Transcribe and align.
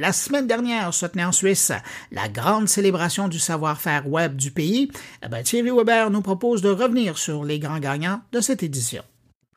La 0.00 0.14
semaine 0.14 0.46
dernière 0.46 0.94
se 0.94 1.04
tenait 1.04 1.26
en 1.26 1.30
Suisse 1.30 1.72
la 2.10 2.30
grande 2.30 2.68
célébration 2.68 3.28
du 3.28 3.38
savoir-faire 3.38 4.08
web 4.08 4.34
du 4.34 4.50
pays. 4.50 4.90
Eh 5.22 5.28
ben, 5.28 5.42
Thierry 5.42 5.70
Weber 5.70 6.10
nous 6.10 6.22
propose 6.22 6.62
de 6.62 6.70
revenir 6.70 7.18
sur 7.18 7.44
les 7.44 7.58
grands 7.58 7.80
gagnants 7.80 8.22
de 8.32 8.40
cette 8.40 8.62
édition. 8.62 9.02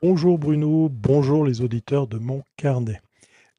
Bonjour 0.01 0.37
Bruno, 0.37 0.89
bonjour 0.91 1.45
les 1.45 1.61
auditeurs 1.61 2.07
de 2.07 2.17
mon 2.17 2.43
carnet. 2.57 2.99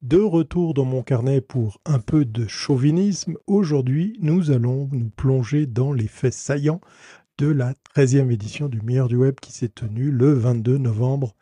De 0.03 0.21
retour 0.21 0.75
dans 0.75 0.85
mon 0.85 1.03
carnet 1.03 1.41
pour 1.41 1.81
un 1.87 2.01
peu 2.01 2.27
de 2.27 2.47
chauvinisme, 2.47 3.39
aujourd'hui 3.47 4.19
nous 4.21 4.51
allons 4.51 4.91
nous 4.93 5.09
plonger 5.09 5.65
dans 5.65 5.95
les 5.95 6.07
faits 6.07 6.35
saillants 6.35 6.83
de 7.39 7.47
la 7.47 7.73
13e 7.97 8.31
édition 8.31 8.69
du 8.69 8.83
meilleur 8.83 9.09
du 9.09 9.17
web 9.17 9.37
qui 9.41 9.53
s'est 9.53 9.71
tenue 9.71 10.11
le 10.11 10.35
22 10.35 10.77
novembre 10.77 11.35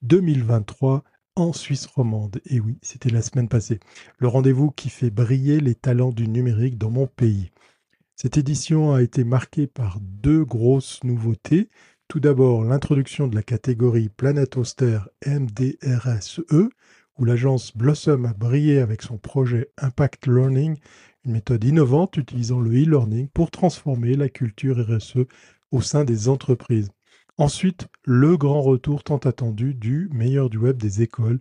2023 0.00 1.04
en 1.36 1.52
Suisse 1.52 1.86
romande. 1.86 2.40
Et 2.46 2.60
oui, 2.60 2.78
c'était 2.82 3.10
la 3.10 3.22
semaine 3.22 3.48
passée. 3.48 3.78
Le 4.18 4.28
rendez-vous 4.28 4.70
qui 4.70 4.88
fait 4.88 5.10
briller 5.10 5.60
les 5.60 5.74
talents 5.74 6.12
du 6.12 6.26
numérique 6.28 6.78
dans 6.78 6.90
mon 6.90 7.06
pays. 7.06 7.50
Cette 8.16 8.38
édition 8.38 8.94
a 8.94 9.02
été 9.02 9.24
marquée 9.24 9.66
par 9.66 10.00
deux 10.00 10.44
grosses 10.44 11.04
nouveautés. 11.04 11.68
Tout 12.08 12.18
d'abord, 12.18 12.64
l'introduction 12.64 13.28
de 13.28 13.34
la 13.34 13.42
catégorie 13.42 14.08
Planetoster 14.08 15.00
MDRSE, 15.26 16.40
où 17.18 17.24
l'agence 17.24 17.76
Blossom 17.76 18.24
a 18.24 18.32
brillé 18.32 18.78
avec 18.78 19.02
son 19.02 19.18
projet 19.18 19.70
Impact 19.76 20.26
Learning, 20.26 20.78
une 21.26 21.32
méthode 21.32 21.64
innovante 21.64 22.16
utilisant 22.16 22.60
le 22.60 22.70
e-learning 22.70 23.28
pour 23.28 23.50
transformer 23.50 24.14
la 24.14 24.28
culture 24.28 24.78
RSE 24.78 25.26
au 25.70 25.82
sein 25.82 26.04
des 26.04 26.28
entreprises. 26.28 26.90
Ensuite, 27.38 27.88
le 28.04 28.38
grand 28.38 28.62
retour 28.62 29.04
tant 29.04 29.18
attendu 29.18 29.74
du 29.74 30.08
meilleur 30.10 30.48
du 30.48 30.56
web 30.56 30.78
des 30.78 31.02
écoles, 31.02 31.40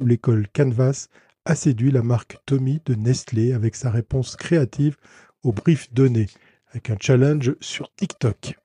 où 0.00 0.04
l'école 0.04 0.48
Canvas 0.52 1.06
a 1.44 1.54
séduit 1.54 1.92
la 1.92 2.02
marque 2.02 2.38
Tommy 2.46 2.80
de 2.84 2.94
Nestlé 2.94 3.52
avec 3.52 3.76
sa 3.76 3.92
réponse 3.92 4.34
créative 4.34 4.96
au 5.44 5.52
brief 5.52 5.92
donné, 5.92 6.26
avec 6.70 6.90
un 6.90 6.96
challenge 7.00 7.54
sur 7.60 7.94
TikTok. 7.94 8.56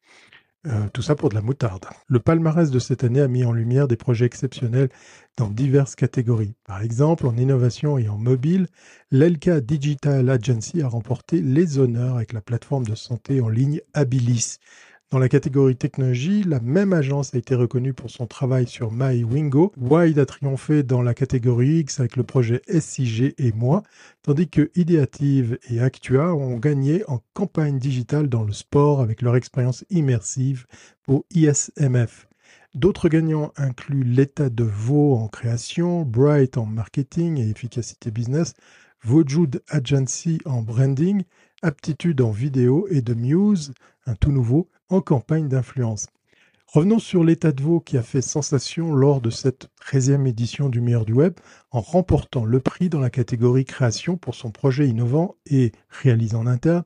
Euh, 0.68 0.88
tout 0.94 1.04
ça 1.04 1.16
pour 1.16 1.30
de 1.30 1.36
la 1.36 1.42
moutarde. 1.42 1.86
Le 2.08 2.20
palmarès 2.20 2.70
de 2.70 2.80
cette 2.80 3.04
année 3.04 3.22
a 3.22 3.28
mis 3.28 3.46
en 3.46 3.52
lumière 3.52 3.88
des 3.88 3.96
projets 3.96 4.26
exceptionnels 4.26 4.90
dans 5.38 5.50
diverses 5.50 5.96
catégories. 5.96 6.54
Par 6.66 6.82
exemple, 6.82 7.26
en 7.26 7.36
innovation 7.36 7.98
et 7.98 8.10
en 8.10 8.18
mobile, 8.18 8.68
l'Elka 9.10 9.60
Digital 9.60 10.30
Agency 10.30 10.82
a 10.82 10.88
remporté 10.88 11.42
les 11.42 11.80
honneurs 11.80 12.16
avec 12.16 12.34
la 12.34 12.42
plateforme 12.42 12.86
de 12.86 12.94
santé 12.94 13.42
en 13.42 13.50
ligne 13.50 13.82
Abilis, 13.94 14.58
dans 15.12 15.20
la 15.20 15.28
catégorie 15.28 15.76
technologie, 15.76 16.44
la 16.44 16.62
même 16.62 16.94
agence 16.94 17.36
a 17.36 17.38
été 17.38 17.54
reconnue 17.54 17.94
pour 17.94 18.10
son 18.10 18.28
travail 18.28 18.66
sur 18.66 18.94
MyWingo. 18.94 19.74
Wide 19.78 20.18
a 20.20 20.26
triomphé 20.26 20.84
dans 20.84 21.02
la 21.02 21.14
catégorie 21.14 21.80
X 21.80 22.00
avec 22.00 22.16
le 22.16 22.24
projet 22.24 22.62
SIG 22.70 23.34
et 23.38 23.52
moi, 23.52 23.84
tandis 24.24 24.48
que 24.48 24.72
Ideative 24.74 25.60
et 25.70 25.82
Actua 25.82 26.34
ont 26.34 26.56
gagné 26.58 27.04
en 27.10 27.20
campagne 27.34 27.78
digitale 27.78 28.30
dans 28.30 28.44
le 28.44 28.54
sport 28.54 29.02
avec 29.02 29.22
leur 29.22 29.36
expérience 29.36 29.84
immersive 29.90 30.66
pour 31.04 31.26
ISMF. 31.36 32.30
D'autres 32.74 33.10
gagnants 33.10 33.52
incluent 33.58 34.06
l'état 34.06 34.50
de 34.50 34.64
Vaux 34.64 35.16
en 35.16 35.28
création, 35.28 36.04
Bright 36.04 36.58
en 36.58 36.66
marketing 36.66 37.38
et 37.38 37.50
efficacité 37.50 38.12
business, 38.12 38.54
Vojud 39.04 39.62
Agency 39.68 40.40
en 40.46 40.62
branding, 40.62 41.24
Aptitude 41.64 42.22
en 42.22 42.32
vidéo 42.32 42.88
et 42.90 43.04
The 43.04 43.16
Muse, 43.16 43.74
un 44.08 44.16
tout 44.16 44.32
nouveau, 44.32 44.68
en 44.90 45.00
campagne 45.00 45.48
d'influence. 45.48 46.08
Revenons 46.66 46.98
sur 46.98 47.24
l'état 47.24 47.52
de 47.52 47.62
veau 47.62 47.80
qui 47.80 47.98
a 47.98 48.02
fait 48.02 48.22
sensation 48.22 48.96
lors 48.96 49.22
de 49.22 49.30
cette 49.30 49.70
13e 49.86 50.26
édition 50.26 50.70
du 50.70 50.82
meilleur 50.82 51.06
du 51.06 51.14
web 51.14 51.34
en 51.70 51.82
remportant 51.82 52.46
le 52.46 52.60
prix 52.62 52.90
dans 52.90 53.00
la 53.00 53.12
catégorie 53.12 53.66
création 53.66 54.18
pour 54.18 54.34
son 54.34 54.50
projet 54.50 54.88
innovant 54.88 55.36
et 55.46 55.72
réalisé 55.90 56.36
en 56.36 56.48
interne 56.48 56.84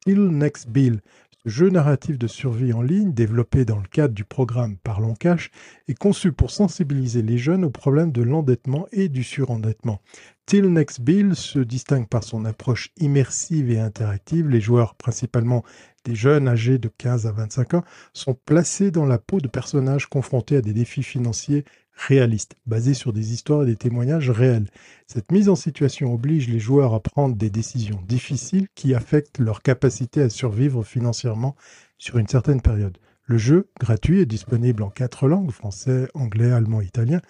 Till 0.00 0.22
Next 0.26 0.70
Bill. 0.70 1.02
Ce 1.44 1.48
jeu 1.48 1.70
narratif 1.70 2.18
de 2.18 2.26
survie 2.26 2.72
en 2.72 2.82
ligne 2.82 3.12
développé 3.12 3.64
dans 3.64 3.78
le 3.78 3.86
cadre 3.86 4.14
du 4.14 4.24
programme 4.24 4.76
Parlons 4.78 5.14
Cash 5.14 5.52
est 5.86 5.94
conçu 5.94 6.32
pour 6.32 6.50
sensibiliser 6.50 7.22
les 7.22 7.38
jeunes 7.38 7.64
aux 7.64 7.70
problèmes 7.70 8.10
de 8.10 8.22
l'endettement 8.22 8.88
et 8.90 9.08
du 9.08 9.22
surendettement. 9.22 10.00
Till 10.46 10.72
Next 10.72 11.00
Bill 11.00 11.34
se 11.34 11.58
distingue 11.58 12.06
par 12.06 12.22
son 12.22 12.44
approche 12.44 12.92
immersive 12.98 13.68
et 13.72 13.80
interactive. 13.80 14.48
Les 14.48 14.60
joueurs, 14.60 14.94
principalement 14.94 15.64
des 16.04 16.14
jeunes 16.14 16.46
âgés 16.46 16.78
de 16.78 16.88
15 16.88 17.26
à 17.26 17.32
25 17.32 17.74
ans, 17.74 17.84
sont 18.12 18.38
placés 18.44 18.92
dans 18.92 19.06
la 19.06 19.18
peau 19.18 19.40
de 19.40 19.48
personnages 19.48 20.06
confrontés 20.06 20.58
à 20.58 20.60
des 20.60 20.72
défis 20.72 21.02
financiers 21.02 21.64
réalistes, 21.96 22.54
basés 22.64 22.94
sur 22.94 23.12
des 23.12 23.32
histoires 23.32 23.64
et 23.64 23.66
des 23.66 23.74
témoignages 23.74 24.30
réels. 24.30 24.68
Cette 25.08 25.32
mise 25.32 25.48
en 25.48 25.56
situation 25.56 26.14
oblige 26.14 26.48
les 26.48 26.60
joueurs 26.60 26.94
à 26.94 27.00
prendre 27.00 27.34
des 27.34 27.50
décisions 27.50 28.00
difficiles 28.06 28.68
qui 28.76 28.94
affectent 28.94 29.40
leur 29.40 29.62
capacité 29.62 30.22
à 30.22 30.28
survivre 30.28 30.84
financièrement 30.84 31.56
sur 31.98 32.18
une 32.18 32.28
certaine 32.28 32.62
période. 32.62 32.98
Le 33.24 33.38
jeu, 33.38 33.68
gratuit, 33.80 34.20
est 34.20 34.26
disponible 34.26 34.84
en 34.84 34.90
quatre 34.90 35.26
langues, 35.26 35.50
français, 35.50 36.06
anglais, 36.14 36.52
allemand, 36.52 36.80
italien, 36.80 37.20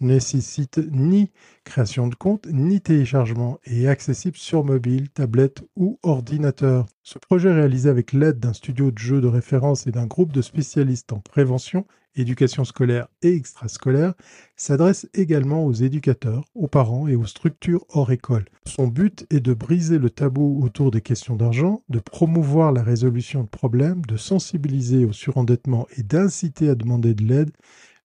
nécessite 0.00 0.78
ni 0.90 1.30
création 1.64 2.08
de 2.08 2.14
compte 2.14 2.46
ni 2.50 2.80
téléchargement 2.80 3.58
et 3.64 3.82
est 3.82 3.88
accessible 3.88 4.36
sur 4.36 4.64
mobile, 4.64 5.10
tablette 5.10 5.62
ou 5.76 5.98
ordinateur. 6.02 6.86
Ce 7.02 7.18
projet 7.18 7.52
réalisé 7.52 7.88
avec 7.88 8.12
l'aide 8.12 8.38
d'un 8.38 8.52
studio 8.52 8.90
de 8.90 8.98
jeux 8.98 9.20
de 9.20 9.26
référence 9.26 9.86
et 9.86 9.92
d'un 9.92 10.06
groupe 10.06 10.32
de 10.32 10.42
spécialistes 10.42 11.12
en 11.12 11.20
prévention, 11.20 11.86
éducation 12.16 12.64
scolaire 12.64 13.08
et 13.22 13.34
extrascolaire 13.34 14.14
s'adresse 14.56 15.08
également 15.14 15.64
aux 15.64 15.72
éducateurs, 15.72 16.44
aux 16.54 16.68
parents 16.68 17.08
et 17.08 17.14
aux 17.14 17.26
structures 17.26 17.84
hors 17.90 18.10
école. 18.10 18.46
Son 18.66 18.88
but 18.88 19.26
est 19.30 19.40
de 19.40 19.54
briser 19.54 19.98
le 19.98 20.10
tabou 20.10 20.60
autour 20.64 20.90
des 20.90 21.00
questions 21.00 21.36
d'argent, 21.36 21.82
de 21.88 21.98
promouvoir 21.98 22.72
la 22.72 22.82
résolution 22.82 23.42
de 23.42 23.48
problèmes, 23.48 24.04
de 24.06 24.16
sensibiliser 24.16 25.04
au 25.04 25.12
surendettement 25.12 25.86
et 25.96 26.02
d'inciter 26.02 26.68
à 26.68 26.74
demander 26.74 27.14
de 27.14 27.24
l'aide 27.24 27.50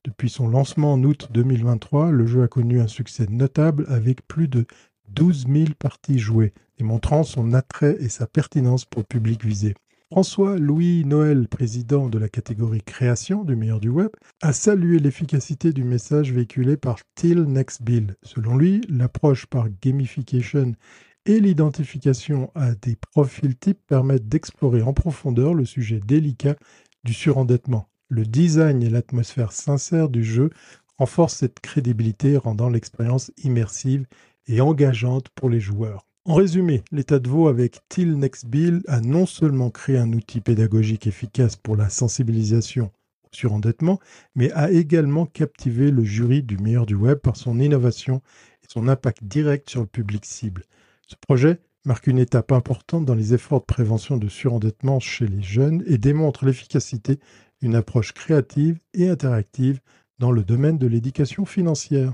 depuis 0.03 0.29
son 0.29 0.47
lancement 0.47 0.93
en 0.93 1.03
août 1.03 1.27
2023, 1.31 2.11
le 2.11 2.25
jeu 2.25 2.43
a 2.43 2.47
connu 2.47 2.81
un 2.81 2.87
succès 2.87 3.27
notable 3.29 3.85
avec 3.87 4.27
plus 4.27 4.47
de 4.47 4.65
12 5.09 5.45
000 5.47 5.65
parties 5.77 6.19
jouées, 6.19 6.53
démontrant 6.77 7.23
son 7.23 7.53
attrait 7.53 7.97
et 7.99 8.09
sa 8.09 8.25
pertinence 8.25 8.85
pour 8.85 9.01
le 9.01 9.07
public 9.07 9.45
visé. 9.45 9.75
François 10.11 10.57
Louis 10.57 11.05
Noël, 11.05 11.47
président 11.47 12.09
de 12.09 12.17
la 12.17 12.27
catégorie 12.27 12.81
création 12.81 13.43
du 13.43 13.55
meilleur 13.55 13.79
du 13.79 13.89
web, 13.89 14.09
a 14.41 14.51
salué 14.51 14.99
l'efficacité 14.99 15.71
du 15.71 15.85
message 15.85 16.33
véhiculé 16.33 16.75
par 16.75 16.97
Till 17.15 17.43
Next 17.43 17.81
Bill. 17.81 18.15
Selon 18.21 18.57
lui, 18.57 18.81
l'approche 18.89 19.45
par 19.45 19.67
gamification 19.81 20.73
et 21.25 21.39
l'identification 21.39 22.51
à 22.55 22.73
des 22.75 22.97
profils 23.13 23.55
types 23.55 23.85
permettent 23.87 24.27
d'explorer 24.27 24.81
en 24.81 24.93
profondeur 24.93 25.53
le 25.53 25.63
sujet 25.63 26.01
délicat 26.05 26.55
du 27.03 27.13
surendettement. 27.13 27.90
Le 28.11 28.25
design 28.25 28.83
et 28.83 28.89
l'atmosphère 28.89 29.53
sincère 29.53 30.09
du 30.09 30.21
jeu 30.21 30.49
renforcent 30.97 31.37
cette 31.37 31.61
crédibilité, 31.61 32.35
rendant 32.35 32.67
l'expérience 32.69 33.31
immersive 33.41 34.05
et 34.47 34.59
engageante 34.59 35.29
pour 35.29 35.49
les 35.49 35.61
joueurs. 35.61 36.05
En 36.25 36.33
résumé, 36.33 36.83
l'état 36.91 37.19
de 37.19 37.29
veau 37.29 37.47
avec 37.47 37.79
Till 37.87 38.19
Next 38.19 38.47
Bill 38.47 38.81
a 38.89 38.99
non 38.99 39.25
seulement 39.25 39.69
créé 39.69 39.97
un 39.97 40.11
outil 40.11 40.41
pédagogique 40.41 41.07
efficace 41.07 41.55
pour 41.55 41.77
la 41.77 41.87
sensibilisation 41.87 42.91
au 43.23 43.29
surendettement, 43.31 43.97
mais 44.35 44.51
a 44.51 44.71
également 44.71 45.25
captivé 45.25 45.89
le 45.89 46.03
jury 46.03 46.43
du 46.43 46.57
meilleur 46.57 46.85
du 46.85 46.95
web 46.95 47.17
par 47.19 47.37
son 47.37 47.61
innovation 47.61 48.21
et 48.61 48.67
son 48.67 48.89
impact 48.89 49.23
direct 49.23 49.69
sur 49.69 49.79
le 49.79 49.87
public 49.87 50.25
cible. 50.25 50.65
Ce 51.07 51.15
projet 51.15 51.61
marque 51.85 52.07
une 52.07 52.19
étape 52.19 52.51
importante 52.51 53.05
dans 53.05 53.15
les 53.15 53.33
efforts 53.33 53.61
de 53.61 53.65
prévention 53.65 54.17
de 54.17 54.27
surendettement 54.27 54.99
chez 54.99 55.27
les 55.27 55.41
jeunes 55.41 55.81
et 55.87 55.97
démontre 55.97 56.43
l'efficacité 56.43 57.19
une 57.61 57.75
approche 57.75 58.13
créative 58.13 58.79
et 58.93 59.09
interactive 59.09 59.79
dans 60.19 60.31
le 60.31 60.43
domaine 60.43 60.77
de 60.77 60.87
l'éducation 60.87 61.45
financière. 61.45 62.13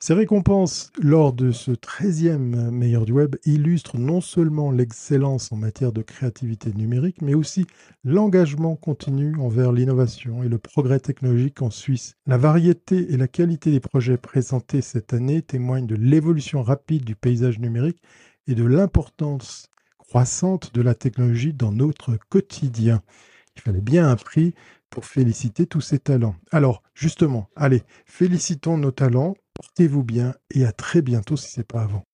Ces 0.00 0.14
récompenses 0.14 0.92
lors 1.00 1.32
de 1.32 1.50
ce 1.50 1.72
13e 1.72 2.70
meilleur 2.70 3.04
du 3.04 3.12
web 3.12 3.34
illustrent 3.44 3.98
non 3.98 4.20
seulement 4.20 4.70
l'excellence 4.70 5.50
en 5.50 5.56
matière 5.56 5.90
de 5.90 6.02
créativité 6.02 6.72
numérique, 6.72 7.20
mais 7.20 7.34
aussi 7.34 7.66
l'engagement 8.04 8.76
continu 8.76 9.34
envers 9.40 9.72
l'innovation 9.72 10.44
et 10.44 10.48
le 10.48 10.58
progrès 10.58 11.00
technologique 11.00 11.62
en 11.62 11.70
Suisse. 11.70 12.14
La 12.26 12.36
variété 12.36 13.12
et 13.12 13.16
la 13.16 13.26
qualité 13.26 13.72
des 13.72 13.80
projets 13.80 14.18
présentés 14.18 14.82
cette 14.82 15.14
année 15.14 15.42
témoignent 15.42 15.88
de 15.88 15.96
l'évolution 15.96 16.62
rapide 16.62 17.04
du 17.04 17.16
paysage 17.16 17.58
numérique 17.58 18.00
et 18.46 18.54
de 18.54 18.64
l'importance 18.64 19.68
croissante 19.96 20.72
de 20.74 20.80
la 20.80 20.94
technologie 20.94 21.54
dans 21.54 21.72
notre 21.72 22.18
quotidien. 22.28 23.02
Il 23.58 23.62
fallait 23.62 23.80
bien 23.80 24.08
un 24.08 24.16
prix 24.16 24.54
pour 24.88 25.04
féliciter 25.04 25.66
tous 25.66 25.80
ces 25.80 25.98
talents. 25.98 26.36
Alors, 26.52 26.82
justement, 26.94 27.50
allez, 27.56 27.82
félicitons 28.06 28.78
nos 28.78 28.92
talents, 28.92 29.34
portez-vous 29.54 30.04
bien 30.04 30.34
et 30.54 30.64
à 30.64 30.72
très 30.72 31.02
bientôt 31.02 31.36
si 31.36 31.50
ce 31.50 31.60
n'est 31.60 31.64
pas 31.64 31.82
avant. 31.82 32.07